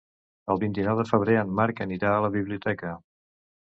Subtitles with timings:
[0.53, 3.01] El vint-i-nou de febrer en Marc anirà a la biblioteca.